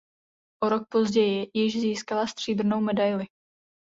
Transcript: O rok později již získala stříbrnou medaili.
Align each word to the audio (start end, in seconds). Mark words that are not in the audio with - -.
O 0.63 0.69
rok 0.69 0.87
později 0.89 1.51
již 1.53 1.81
získala 1.81 2.27
stříbrnou 2.27 2.81
medaili. 2.81 3.25